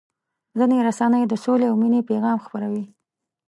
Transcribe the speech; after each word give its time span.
ځینې 0.57 0.77
رسنۍ 0.87 1.23
د 1.27 1.33
سولې 1.43 1.65
او 1.69 1.75
مینې 1.81 2.01
پیغام 2.09 2.37
خپروي. 2.45 2.85